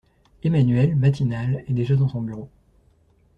[0.41, 2.49] Emmanuelle, matinale, est déjà dans son bureau.